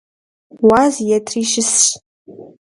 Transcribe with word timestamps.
Уаз 0.67 0.95
етри 1.17 1.41
щысщ. 1.51 1.81